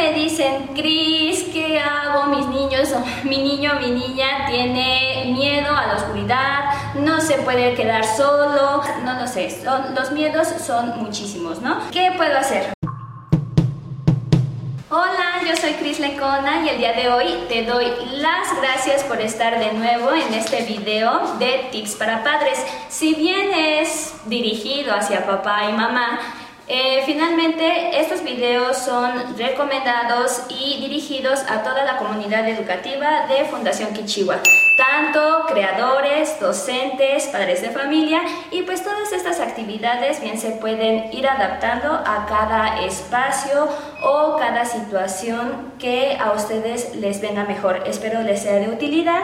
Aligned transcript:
me 0.00 0.14
dicen, 0.14 0.68
Cris, 0.74 1.44
¿qué 1.52 1.78
hago? 1.78 2.34
Mis 2.34 2.46
niños, 2.46 2.88
mi 3.24 3.36
niño, 3.36 3.74
mi 3.80 3.90
niña 3.90 4.46
tiene 4.48 5.30
miedo 5.34 5.76
a 5.76 5.88
la 5.88 5.94
oscuridad, 5.96 6.94
no 6.94 7.20
se 7.20 7.34
puede 7.38 7.74
quedar 7.74 8.04
solo, 8.04 8.82
no 9.04 9.20
lo 9.20 9.26
sé, 9.26 9.62
los 9.94 10.10
miedos 10.12 10.48
son 10.64 11.02
muchísimos, 11.02 11.60
¿no? 11.60 11.90
¿Qué 11.90 12.12
puedo 12.16 12.38
hacer? 12.38 12.72
Hola, 14.88 15.42
yo 15.46 15.54
soy 15.54 15.74
Cris 15.74 16.00
Lecona 16.00 16.64
y 16.64 16.70
el 16.70 16.78
día 16.78 16.94
de 16.94 17.08
hoy 17.08 17.26
te 17.48 17.64
doy 17.64 17.86
las 18.12 18.56
gracias 18.60 19.04
por 19.04 19.20
estar 19.20 19.58
de 19.58 19.72
nuevo 19.74 20.12
en 20.12 20.32
este 20.34 20.62
video 20.62 21.36
de 21.38 21.68
tips 21.70 21.94
para 21.94 22.24
padres. 22.24 22.58
Si 22.88 23.14
bien 23.14 23.52
es 23.54 24.14
dirigido 24.24 24.92
hacia 24.94 25.26
papá 25.26 25.68
y 25.68 25.72
mamá, 25.74 26.18
eh, 26.72 27.02
finalmente, 27.04 28.00
estos 28.00 28.22
videos 28.22 28.76
son 28.76 29.36
recomendados 29.36 30.42
y 30.48 30.80
dirigidos 30.80 31.40
a 31.48 31.64
toda 31.64 31.84
la 31.84 31.96
comunidad 31.96 32.48
educativa 32.48 33.26
de 33.26 33.44
Fundación 33.46 33.92
Kichiwa, 33.92 34.36
tanto 34.76 35.46
creadores, 35.48 36.38
docentes, 36.38 37.26
padres 37.26 37.62
de 37.62 37.70
familia 37.70 38.22
y 38.52 38.62
pues 38.62 38.84
todas 38.84 39.12
estas 39.12 39.40
actividades 39.40 40.20
bien 40.20 40.38
se 40.38 40.52
pueden 40.52 41.12
ir 41.12 41.26
adaptando 41.26 41.92
a 41.92 42.26
cada 42.28 42.84
espacio 42.84 43.68
o 44.04 44.36
cada 44.36 44.64
situación 44.64 45.72
que 45.80 46.16
a 46.20 46.30
ustedes 46.30 46.94
les 46.94 47.20
venga 47.20 47.42
mejor. 47.42 47.82
Espero 47.84 48.22
les 48.22 48.42
sea 48.42 48.60
de 48.60 48.68
utilidad 48.68 49.22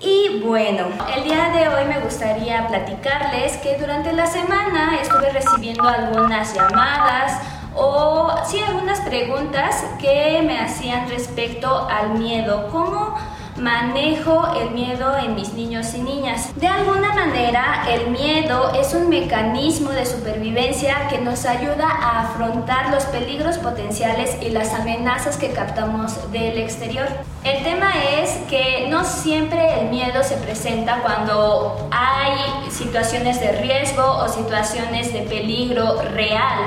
y 0.00 0.40
bueno, 0.44 0.86
el 1.16 1.24
día 1.24 1.50
de 1.50 1.68
hoy 1.68 1.84
me 1.86 1.98
gustaría 2.00 2.66
platicarles 2.68 3.56
que 3.58 3.76
durante 3.78 4.12
la 4.12 4.26
semana 4.26 4.98
estuve 5.00 5.30
recibiendo 5.30 5.88
algunas 5.88 6.54
llamadas 6.54 7.40
o 7.74 8.32
sí 8.46 8.60
algunas 8.60 9.00
preguntas 9.00 9.84
que 10.00 10.42
me 10.44 10.58
hacían 10.58 11.08
respecto 11.08 11.88
al 11.88 12.10
miedo. 12.10 12.68
¿Cómo 12.70 13.16
manejo 13.58 14.54
el 14.60 14.70
miedo 14.70 15.16
en 15.16 15.34
mis 15.34 15.52
niños 15.52 15.94
y 15.94 16.00
niñas. 16.00 16.50
De 16.56 16.66
alguna 16.66 17.12
manera, 17.12 17.86
el 17.90 18.10
miedo 18.10 18.72
es 18.74 18.94
un 18.94 19.08
mecanismo 19.08 19.90
de 19.90 20.06
supervivencia 20.06 21.08
que 21.08 21.18
nos 21.18 21.44
ayuda 21.44 21.88
a 21.88 22.22
afrontar 22.22 22.90
los 22.90 23.04
peligros 23.06 23.58
potenciales 23.58 24.36
y 24.40 24.50
las 24.50 24.72
amenazas 24.74 25.36
que 25.36 25.50
captamos 25.50 26.30
del 26.32 26.58
exterior. 26.58 27.08
El 27.44 27.62
tema 27.64 27.92
es 28.20 28.30
que 28.48 28.88
no 28.88 29.04
siempre 29.04 29.80
el 29.80 29.88
miedo 29.88 30.22
se 30.22 30.36
presenta 30.36 31.00
cuando 31.02 31.88
hay 31.90 32.70
situaciones 32.70 33.40
de 33.40 33.52
riesgo 33.60 34.04
o 34.04 34.28
situaciones 34.28 35.12
de 35.12 35.20
peligro 35.22 36.00
real 36.14 36.64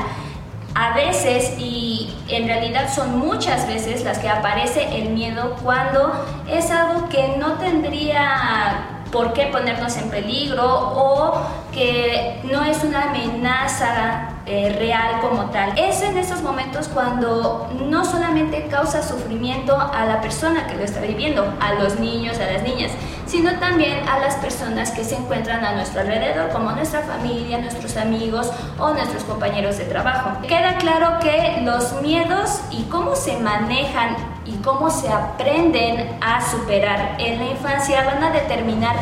a 0.75 0.93
veces 0.93 1.57
y 1.57 2.13
en 2.27 2.47
realidad 2.47 2.93
son 2.93 3.19
muchas 3.19 3.67
veces 3.67 4.03
las 4.03 4.19
que 4.19 4.29
aparece 4.29 4.87
el 4.97 5.09
miedo 5.09 5.55
cuando 5.63 6.11
es 6.49 6.71
algo 6.71 7.09
que 7.09 7.35
no 7.37 7.53
tendría 7.53 9.01
por 9.11 9.33
qué 9.33 9.47
ponernos 9.47 9.97
en 9.97 10.09
peligro 10.09 10.65
o 10.65 11.41
que 11.73 12.39
no 12.43 12.63
es 12.63 12.83
una 12.83 13.09
amenaza 13.09 14.29
eh, 14.53 14.75
real 14.77 15.21
como 15.21 15.45
tal. 15.45 15.71
Es 15.77 16.01
en 16.01 16.17
esos 16.17 16.41
momentos 16.41 16.89
cuando 16.89 17.69
no 17.87 18.03
solamente 18.03 18.67
causa 18.67 19.01
sufrimiento 19.01 19.79
a 19.79 20.05
la 20.05 20.19
persona 20.19 20.67
que 20.67 20.75
lo 20.75 20.83
está 20.83 20.99
viviendo, 20.99 21.53
a 21.61 21.75
los 21.75 22.01
niños, 22.01 22.37
a 22.37 22.51
las 22.51 22.61
niñas, 22.61 22.91
sino 23.25 23.57
también 23.59 24.05
a 24.09 24.19
las 24.19 24.35
personas 24.35 24.91
que 24.91 25.05
se 25.05 25.15
encuentran 25.15 25.63
a 25.63 25.73
nuestro 25.75 26.01
alrededor, 26.01 26.49
como 26.49 26.73
nuestra 26.73 26.99
familia, 26.99 27.59
nuestros 27.59 27.95
amigos 27.95 28.51
o 28.77 28.89
nuestros 28.89 29.23
compañeros 29.23 29.77
de 29.77 29.85
trabajo. 29.85 30.31
Queda 30.45 30.75
claro 30.79 31.19
que 31.21 31.61
los 31.63 32.01
miedos 32.01 32.59
y 32.71 32.83
cómo 32.89 33.15
se 33.15 33.37
manejan 33.37 34.17
y 34.43 34.57
cómo 34.57 34.89
se 34.89 35.07
aprenden 35.07 36.17
a 36.19 36.41
superar 36.41 37.15
en 37.19 37.39
la 37.39 37.51
infancia 37.51 38.03
van 38.03 38.21
a 38.21 38.31
determinar 38.31 38.97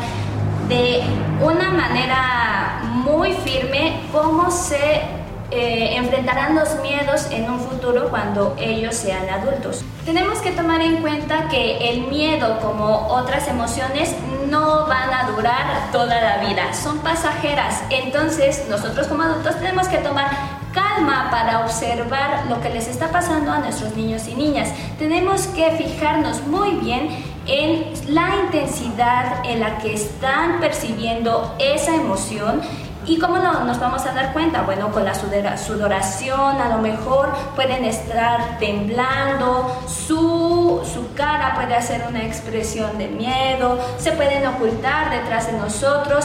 de 0.68 1.02
una 1.42 1.72
manera 1.72 2.82
muy 2.84 3.34
firme 3.34 4.02
cómo 4.12 4.52
se 4.52 5.19
eh, 5.52 5.96
enfrentarán 5.96 6.56
los 6.56 6.80
miedos 6.82 7.28
en 7.32 7.50
un 7.50 7.60
futuro 7.60 8.10
cuando 8.10 8.56
ellos 8.60 8.96
sean 8.96 9.28
adultos. 9.30 9.84
Tenemos 10.06 10.40
que 10.40 10.52
tomar 10.52 10.82
en 10.82 10.98
cuenta 10.98 11.48
que 11.50 11.90
el 11.90 12.02
miedo, 12.08 12.60
como 12.60 13.08
otras 13.08 13.48
emociones, 13.48 14.16
no 14.48 14.86
van 14.88 15.14
a 15.14 15.32
durar 15.32 15.92
toda 15.92 16.22
la 16.22 16.38
vida, 16.38 16.74
son 16.74 17.00
pasajeras. 17.00 17.82
Entonces, 17.90 18.66
nosotros 18.70 19.08
como 19.08 19.24
adultos 19.24 19.58
tenemos 19.58 19.88
que 19.88 19.98
tomar 19.98 20.28
calma 20.74 21.30
para 21.32 21.62
observar 21.62 22.46
lo 22.48 22.62
que 22.62 22.70
les 22.70 22.88
está 22.88 23.10
pasando 23.12 23.52
a 23.52 23.60
nuestros 23.60 23.96
niños 23.96 24.28
y 24.28 24.36
niñas. 24.36 24.70
Tenemos 24.98 25.48
que 25.48 25.72
fijarnos 25.72 26.46
muy 26.48 26.72
bien 26.76 27.10
en 27.48 27.86
la 28.14 28.36
intensidad 28.46 29.44
en 29.44 29.60
la 29.60 29.80
que 29.80 29.94
están 29.94 30.60
percibiendo 30.60 31.56
esa 31.58 31.96
emoción 31.96 32.62
¿Y 33.10 33.18
cómo 33.18 33.40
nos 33.40 33.80
vamos 33.80 34.06
a 34.06 34.12
dar 34.12 34.34
cuenta? 34.34 34.62
Bueno, 34.62 34.92
con 34.92 35.04
la 35.04 35.16
sudoración, 35.16 36.62
a 36.62 36.70
lo 36.70 36.78
mejor 36.78 37.34
pueden 37.56 37.84
estar 37.84 38.60
temblando, 38.60 39.76
su, 39.88 40.80
su 40.94 41.12
cara 41.16 41.56
puede 41.56 41.74
hacer 41.74 42.06
una 42.08 42.24
expresión 42.24 43.00
de 43.00 43.08
miedo, 43.08 43.80
se 43.98 44.12
pueden 44.12 44.46
ocultar 44.46 45.10
detrás 45.10 45.48
de 45.52 45.58
nosotros 45.58 46.24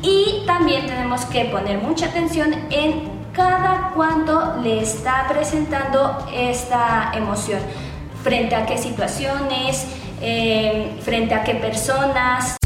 y 0.00 0.44
también 0.46 0.86
tenemos 0.86 1.24
que 1.24 1.46
poner 1.46 1.78
mucha 1.78 2.06
atención 2.06 2.54
en 2.70 3.10
cada 3.32 3.90
cuánto 3.92 4.58
le 4.62 4.80
está 4.80 5.26
presentando 5.28 6.24
esta 6.32 7.10
emoción, 7.16 7.58
frente 8.22 8.54
a 8.54 8.64
qué 8.64 8.78
situaciones, 8.78 9.88
eh, 10.20 11.00
frente 11.02 11.34
a 11.34 11.42
qué 11.42 11.56
personas. 11.56 12.61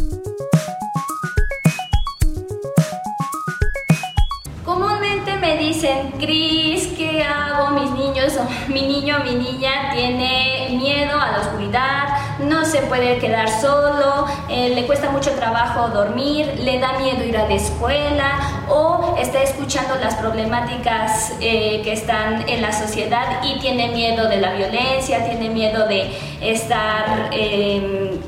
Dicen, 5.66 6.12
Cris, 6.18 6.88
¿qué 6.96 7.22
hago? 7.22 7.70
Mis 7.70 7.90
niños, 7.90 8.34
mi 8.68 8.82
niño, 8.82 9.18
mi 9.24 9.34
niña 9.34 9.90
tiene 9.92 10.68
miedo 10.70 11.20
a 11.20 11.32
la 11.32 11.38
oscuridad, 11.40 12.04
no 12.38 12.64
se 12.64 12.82
puede 12.82 13.18
quedar 13.18 13.48
solo, 13.48 14.26
eh, 14.48 14.72
le 14.74 14.86
cuesta 14.86 15.10
mucho 15.10 15.32
trabajo 15.32 15.88
dormir, 15.88 16.60
le 16.60 16.78
da 16.78 16.98
miedo 16.98 17.24
ir 17.24 17.36
a 17.36 17.48
la 17.48 17.54
escuela 17.54 18.64
o 18.68 19.16
está 19.18 19.42
escuchando 19.42 19.96
las 19.96 20.14
problemáticas 20.14 21.32
eh, 21.40 21.80
que 21.82 21.92
están 21.92 22.48
en 22.48 22.62
la 22.62 22.72
sociedad 22.72 23.42
y 23.42 23.58
tiene 23.58 23.88
miedo 23.88 24.28
de 24.28 24.36
la 24.36 24.52
violencia, 24.52 25.24
tiene 25.24 25.50
miedo 25.50 25.86
de 25.88 26.16
estar... 26.40 27.30
Em, 27.32 28.20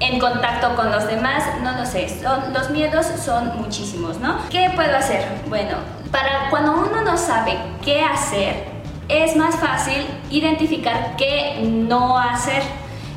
en 0.00 0.18
contacto 0.18 0.74
con 0.74 0.90
los 0.90 1.06
demás, 1.06 1.44
no 1.62 1.78
lo 1.78 1.86
sé, 1.86 2.08
los 2.52 2.70
miedos 2.70 3.06
son 3.24 3.56
muchísimos, 3.60 4.18
¿no? 4.18 4.36
¿Qué 4.50 4.68
puedo 4.74 4.96
hacer? 4.96 5.24
Bueno, 5.48 5.76
para 6.12 6.50
cuando 6.50 6.72
uno 6.72 7.02
no 7.02 7.16
sabe 7.16 7.58
qué 7.84 8.02
hacer, 8.02 8.66
es 9.08 9.34
más 9.34 9.56
fácil 9.56 10.06
identificar 10.30 11.16
qué 11.16 11.60
no 11.64 12.16
hacer. 12.18 12.62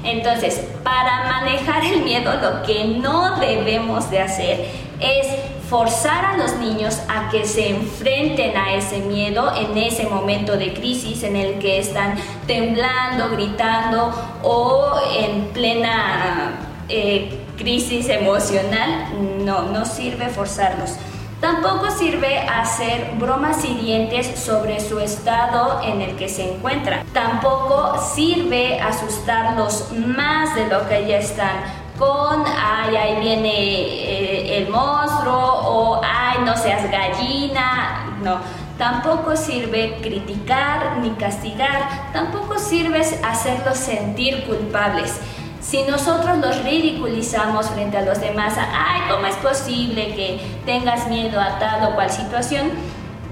Entonces, 0.04 0.62
para 0.84 1.24
manejar 1.26 1.84
el 1.84 2.04
miedo, 2.04 2.34
lo 2.42 2.64
que 2.64 2.86
no 2.86 3.40
debemos 3.40 4.10
de 4.10 4.22
hacer 4.22 4.66
es 5.00 5.28
forzar 5.70 6.26
a 6.26 6.38
los 6.38 6.58
niños 6.58 7.02
a 7.10 7.30
que 7.30 7.46
se 7.46 7.70
enfrenten 7.70 8.56
a 8.56 8.76
ese 8.76 9.00
miedo 9.00 9.52
en 9.56 9.78
ese 9.78 10.06
momento 10.06 10.58
de 10.58 10.74
crisis 10.74 11.24
en 11.24 11.36
el 11.36 11.60
que 11.60 11.80
están 11.80 12.16
temblando, 12.46 13.32
gritando 13.32 14.14
o 14.44 14.94
en 15.20 15.48
plena 15.48 16.52
eh, 16.88 17.42
crisis 17.58 18.10
emocional, 18.10 19.08
no, 19.44 19.64
no 19.64 19.86
sirve 19.86 20.30
forzarlos. 20.30 20.92
Tampoco 21.40 21.92
sirve 21.92 22.40
hacer 22.40 23.12
bromas 23.20 23.64
hirientes 23.64 24.40
sobre 24.40 24.80
su 24.80 25.00
estado 25.00 25.82
en 25.84 26.02
el 26.02 26.16
que 26.16 26.30
se 26.30 26.56
encuentran. 26.56 27.06
Tampoco 27.14 28.00
sirve 28.00 28.80
asustarlos 28.80 29.92
más 29.92 30.56
de 30.56 30.68
lo 30.68 30.88
que 30.88 31.08
ya 31.08 31.18
están 31.18 31.86
con, 31.98 32.44
ay, 32.46 32.96
ahí 32.96 33.20
viene 33.22 33.54
eh, 33.54 34.58
el 34.58 34.70
monstruo 34.70 35.38
o, 35.38 36.02
ay, 36.04 36.40
no 36.46 36.56
seas 36.58 36.90
gallina. 36.90 38.18
No, 38.22 38.40
tampoco 38.78 39.36
sirve 39.36 40.00
criticar 40.02 40.98
ni 40.98 41.12
castigar. 41.12 42.12
Tampoco 42.12 42.58
sirve 42.60 43.02
hacerlos 43.24 43.78
sentir 43.78 44.46
culpables. 44.46 45.20
Si 45.68 45.82
nosotros 45.82 46.38
los 46.38 46.64
ridiculizamos 46.64 47.72
frente 47.72 47.98
a 47.98 48.04
los 48.04 48.20
demás, 48.20 48.54
ay, 48.56 49.02
¿cómo 49.10 49.26
es 49.26 49.36
posible 49.38 50.14
que 50.14 50.40
tengas 50.64 51.08
miedo 51.08 51.42
a 51.42 51.58
tal 51.58 51.90
o 51.90 51.96
cual 51.96 52.12
situación? 52.12 52.70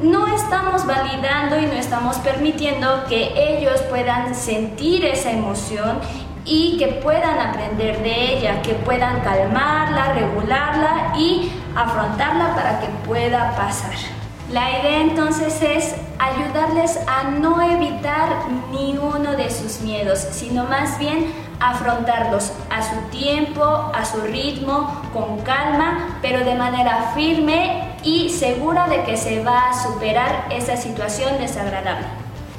No 0.01 0.25
estamos 0.25 0.87
validando 0.87 1.59
y 1.59 1.67
no 1.67 1.73
estamos 1.73 2.17
permitiendo 2.17 3.03
que 3.07 3.33
ellos 3.35 3.79
puedan 3.83 4.33
sentir 4.33 5.05
esa 5.05 5.29
emoción 5.29 5.99
y 6.43 6.77
que 6.79 6.87
puedan 6.87 7.39
aprender 7.39 8.01
de 8.01 8.39
ella, 8.39 8.63
que 8.63 8.73
puedan 8.73 9.21
calmarla, 9.21 10.13
regularla 10.13 11.13
y 11.15 11.51
afrontarla 11.75 12.55
para 12.55 12.79
que 12.79 12.87
pueda 13.05 13.55
pasar. 13.55 13.93
La 14.51 14.71
idea 14.71 15.01
entonces 15.01 15.61
es 15.61 15.95
ayudarles 16.17 16.99
a 17.07 17.29
no 17.29 17.61
evitar 17.61 18.47
ni 18.71 18.97
uno 18.97 19.35
de 19.35 19.49
miedos, 19.83 20.19
sino 20.31 20.63
más 20.65 20.97
bien 20.97 21.31
afrontarlos 21.71 22.51
a 22.69 22.81
su 22.81 22.95
tiempo, 23.09 23.63
a 23.63 24.05
su 24.05 24.21
ritmo, 24.21 25.01
con 25.13 25.39
calma, 25.41 26.19
pero 26.21 26.43
de 26.43 26.55
manera 26.55 27.11
firme 27.15 27.95
y 28.03 28.29
segura 28.29 28.87
de 28.87 29.03
que 29.03 29.17
se 29.17 29.43
va 29.43 29.69
a 29.69 29.83
superar 29.83 30.47
esa 30.49 30.75
situación 30.77 31.37
desagradable. 31.39 32.07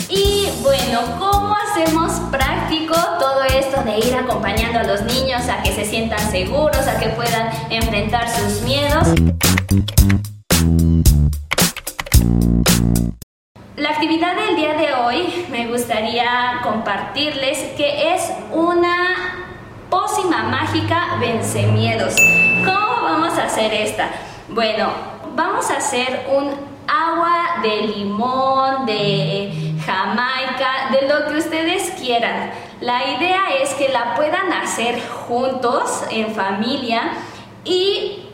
Y 0.08 0.48
bueno, 0.62 1.00
¿cómo 1.18 1.54
hacemos 1.54 2.12
práctico 2.30 2.94
todo 3.18 3.42
esto 3.44 3.82
de 3.82 3.98
ir 3.98 4.14
acompañando 4.14 4.80
a 4.80 4.82
los 4.82 5.02
niños 5.02 5.48
a 5.48 5.62
que 5.62 5.72
se 5.72 5.84
sientan 5.84 6.18
seguros, 6.30 6.86
a 6.86 6.98
que 6.98 7.08
puedan 7.10 7.50
enfrentar 7.70 8.28
sus 8.28 8.62
miedos? 8.62 9.08
La 13.76 13.90
actividad 13.90 14.36
del 14.36 14.56
día 14.56 14.74
de 14.74 14.94
hoy 14.94 15.46
me 15.50 15.62
gustaría 15.74 16.60
compartirles 16.62 17.58
que 17.76 18.14
es 18.14 18.32
una 18.52 18.96
pócima 19.90 20.44
mágica 20.44 21.16
vence 21.18 21.66
miedos. 21.66 22.14
¿Cómo 22.64 23.02
vamos 23.02 23.36
a 23.36 23.46
hacer 23.46 23.74
esta? 23.74 24.08
Bueno, 24.48 24.90
vamos 25.34 25.68
a 25.72 25.78
hacer 25.78 26.26
un 26.32 26.52
agua 26.86 27.60
de 27.60 27.88
limón, 27.88 28.86
de 28.86 29.74
jamaica, 29.84 30.90
de 30.92 31.08
lo 31.08 31.26
que 31.26 31.38
ustedes 31.38 31.90
quieran. 32.00 32.52
La 32.80 33.10
idea 33.16 33.42
es 33.60 33.74
que 33.74 33.88
la 33.88 34.14
puedan 34.14 34.52
hacer 34.52 35.02
juntos, 35.26 36.04
en 36.08 36.32
familia, 36.36 37.14
y 37.64 38.28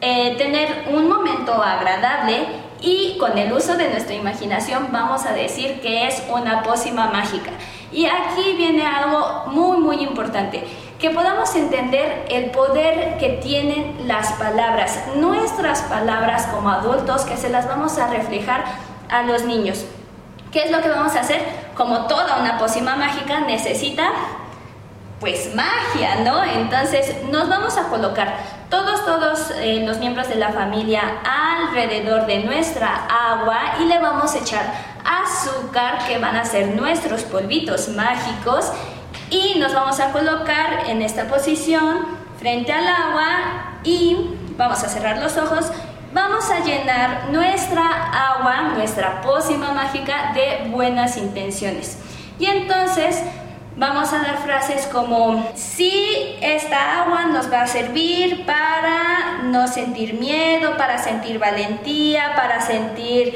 eh, 0.00 0.36
tener 0.38 0.84
un 0.92 1.08
momento 1.08 1.52
agradable 1.52 2.46
y 2.80 3.16
con 3.18 3.36
el 3.38 3.52
uso 3.52 3.76
de 3.76 3.88
nuestra 3.88 4.14
imaginación 4.14 4.88
vamos 4.92 5.24
a 5.24 5.32
decir 5.32 5.80
que 5.80 6.06
es 6.06 6.22
una 6.28 6.62
pócima 6.62 7.08
mágica. 7.08 7.50
Y 7.92 8.06
aquí 8.06 8.54
viene 8.56 8.86
algo 8.86 9.44
muy 9.46 9.78
muy 9.78 10.02
importante, 10.02 10.64
que 10.98 11.10
podamos 11.10 11.54
entender 11.54 12.26
el 12.28 12.50
poder 12.50 13.18
que 13.18 13.40
tienen 13.42 14.06
las 14.06 14.32
palabras, 14.32 15.04
nuestras 15.16 15.82
palabras 15.82 16.46
como 16.46 16.70
adultos, 16.70 17.22
que 17.22 17.36
se 17.36 17.48
las 17.48 17.68
vamos 17.68 17.98
a 17.98 18.08
reflejar 18.08 18.64
a 19.10 19.22
los 19.22 19.44
niños. 19.44 19.84
¿Qué 20.52 20.64
es 20.64 20.70
lo 20.70 20.80
que 20.80 20.88
vamos 20.88 21.14
a 21.16 21.20
hacer? 21.20 21.40
Como 21.76 22.06
toda 22.06 22.40
una 22.40 22.58
pócima 22.58 22.96
mágica 22.96 23.40
necesita 23.40 24.10
pues 25.20 25.54
magia, 25.54 26.16
¿no? 26.24 26.44
Entonces 26.44 27.24
nos 27.30 27.48
vamos 27.48 27.76
a 27.76 27.84
colocar 27.84 28.34
todos, 28.70 29.04
todos 29.04 29.50
eh, 29.56 29.84
los 29.86 29.98
miembros 29.98 30.28
de 30.28 30.36
la 30.36 30.50
familia 30.50 31.02
alrededor 31.24 32.26
de 32.26 32.44
nuestra 32.44 33.06
agua 33.06 33.76
y 33.80 33.84
le 33.86 33.98
vamos 33.98 34.34
a 34.34 34.38
echar 34.38 34.64
azúcar 35.04 36.06
que 36.06 36.18
van 36.18 36.36
a 36.36 36.44
ser 36.44 36.74
nuestros 36.74 37.22
polvitos 37.22 37.88
mágicos 37.88 38.72
y 39.30 39.58
nos 39.58 39.72
vamos 39.72 40.00
a 40.00 40.12
colocar 40.12 40.88
en 40.88 41.02
esta 41.02 41.24
posición 41.24 42.06
frente 42.38 42.72
al 42.72 42.86
agua 42.86 43.78
y 43.84 44.30
vamos 44.56 44.82
a 44.82 44.88
cerrar 44.88 45.18
los 45.18 45.36
ojos 45.36 45.70
vamos 46.16 46.50
a 46.50 46.60
llenar 46.60 47.28
nuestra 47.30 47.82
agua, 48.10 48.72
nuestra 48.74 49.20
pócima 49.20 49.72
mágica 49.72 50.32
de 50.32 50.70
buenas 50.70 51.18
intenciones. 51.18 51.98
Y 52.38 52.46
entonces 52.46 53.22
Vamos 53.78 54.10
a 54.14 54.22
dar 54.22 54.38
frases 54.38 54.86
como, 54.86 55.52
sí, 55.54 56.34
esta 56.40 57.02
agua 57.02 57.26
nos 57.26 57.52
va 57.52 57.60
a 57.60 57.66
servir 57.66 58.46
para 58.46 59.42
no 59.42 59.68
sentir 59.68 60.14
miedo, 60.14 60.78
para 60.78 60.96
sentir 60.96 61.38
valentía, 61.38 62.32
para 62.34 62.62
sentir 62.62 63.34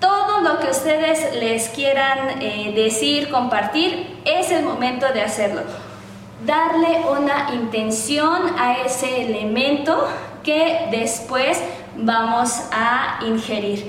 todo 0.00 0.40
lo 0.40 0.58
que 0.58 0.70
ustedes 0.70 1.36
les 1.36 1.68
quieran 1.68 2.42
eh, 2.42 2.72
decir, 2.74 3.30
compartir, 3.30 4.20
es 4.24 4.50
el 4.50 4.64
momento 4.64 5.06
de 5.12 5.22
hacerlo. 5.22 5.62
Darle 6.44 7.02
una 7.08 7.54
intención 7.54 8.58
a 8.58 8.72
ese 8.78 9.22
elemento 9.22 10.08
que 10.42 10.88
después 10.90 11.62
vamos 11.94 12.60
a 12.72 13.20
ingerir. 13.24 13.88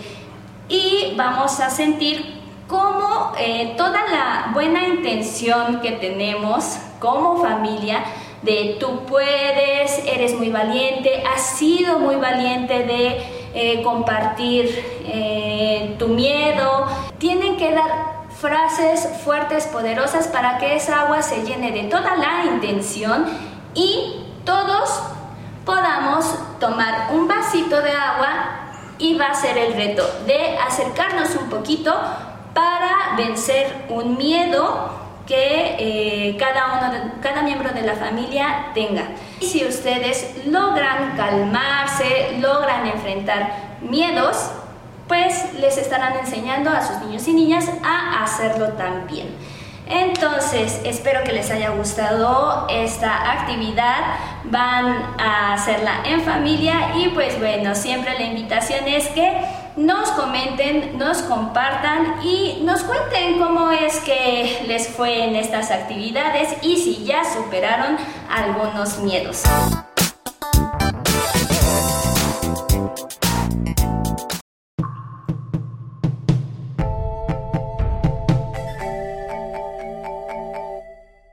Y 0.70 1.16
vamos 1.18 1.60
a 1.60 1.72
sentir 1.72 2.41
cómo 2.72 3.34
eh, 3.38 3.74
toda 3.76 4.02
la 4.10 4.52
buena 4.54 4.88
intención 4.88 5.82
que 5.82 5.92
tenemos 5.92 6.78
como 7.00 7.42
familia 7.42 8.02
de 8.42 8.78
tú 8.80 9.06
puedes, 9.06 10.02
eres 10.08 10.34
muy 10.36 10.50
valiente, 10.50 11.22
has 11.28 11.58
sido 11.58 12.00
muy 12.00 12.16
valiente 12.16 12.86
de 12.86 13.22
eh, 13.54 13.84
compartir 13.84 14.70
eh, 15.06 15.96
tu 16.00 16.08
miedo, 16.08 16.88
tienen 17.18 17.58
que 17.58 17.74
dar 17.74 18.22
frases 18.40 19.08
fuertes, 19.24 19.68
poderosas 19.68 20.30
para 20.30 20.58
que 20.58 20.78
esa 20.78 21.02
agua 21.02 21.22
se 21.22 21.44
llene 21.44 21.72
de 21.72 21.84
toda 21.84 22.16
la 22.16 22.46
intención 22.46 23.26
y 23.76 24.24
todos 24.46 25.04
podamos 25.66 26.26
tomar 26.60 27.10
un 27.14 27.28
vasito 27.28 27.82
de 27.82 27.92
agua 27.92 28.30
y 28.98 29.16
va 29.16 29.26
a 29.28 29.36
ser 29.36 29.58
el 29.58 29.74
reto 29.74 30.04
de 30.26 30.58
acercarnos 30.58 31.36
un 31.36 31.50
poquito 31.50 31.94
para 32.54 33.16
vencer 33.18 33.86
un 33.90 34.18
miedo 34.18 35.02
que 35.26 35.76
eh, 35.80 36.38
cada, 36.38 36.80
uno 36.80 37.12
cada 37.22 37.42
miembro 37.42 37.72
de 37.72 37.84
la 37.84 37.96
familia 37.96 38.72
tenga. 38.74 39.04
Y 39.40 39.46
si 39.46 39.66
ustedes 39.66 40.46
logran 40.46 41.16
calmarse, 41.16 42.38
logran 42.40 42.88
enfrentar 42.88 43.54
miedos, 43.82 44.52
pues 45.08 45.54
les 45.60 45.78
estarán 45.78 46.18
enseñando 46.18 46.70
a 46.70 46.82
sus 46.82 47.00
niños 47.00 47.28
y 47.28 47.34
niñas 47.34 47.70
a 47.84 48.24
hacerlo 48.24 48.70
también. 48.74 49.30
Entonces, 49.88 50.80
espero 50.86 51.24
que 51.24 51.34
les 51.34 51.52
haya 51.52 51.72
gustado 51.72 52.66
esta 52.70 53.32
actividad. 53.32 53.98
Van 54.46 55.16
a 55.20 55.54
hacerla 55.54 56.04
en 56.06 56.22
familia 56.22 56.96
y 56.96 57.10
pues 57.10 57.38
bueno, 57.40 57.76
siempre 57.76 58.18
la 58.18 58.26
invitación 58.26 58.88
es 58.88 59.08
que 59.10 59.34
nos 59.86 60.10
comenten, 60.12 60.98
nos 60.98 61.18
compartan 61.24 62.24
y 62.24 62.62
nos 62.64 62.84
cuenten 62.84 63.40
cómo 63.40 63.72
es 63.72 64.00
que 64.00 64.64
les 64.68 64.88
fue 64.90 65.26
en 65.26 65.36
estas 65.36 65.72
actividades 65.72 66.56
y 66.62 66.78
si 66.78 67.04
ya 67.04 67.24
superaron 67.24 67.98
algunos 68.30 69.00
miedos. 69.00 69.44